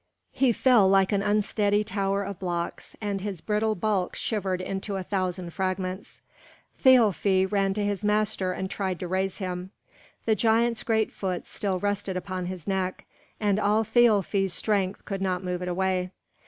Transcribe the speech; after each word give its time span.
He 0.31 0.51
fell 0.51 0.89
like 0.89 1.11
an 1.11 1.21
unsteady 1.21 1.83
tower 1.83 2.23
of 2.23 2.39
blocks, 2.39 2.95
and 3.01 3.21
his 3.21 3.39
brittle 3.39 3.75
bulk 3.75 4.15
shivered 4.15 4.59
into 4.59 4.95
a 4.95 5.03
thousand 5.03 5.53
fragments. 5.53 6.21
Thialfi 6.83 7.45
ran 7.45 7.75
to 7.75 7.83
his 7.85 8.03
master 8.03 8.51
and 8.51 8.67
tried 8.67 8.99
to 9.01 9.07
raise 9.07 9.37
him. 9.37 9.69
The 10.25 10.33
giant's 10.33 10.81
great 10.81 11.11
foot 11.11 11.45
still 11.45 11.77
rested 11.77 12.17
upon 12.17 12.47
his 12.47 12.65
neck, 12.65 13.05
and 13.39 13.59
all 13.59 13.83
Thialfi's 13.83 14.53
strength 14.53 15.05
could 15.05 15.21
not 15.21 15.43
move 15.43 15.61
it 15.61 15.67
away. 15.67 16.09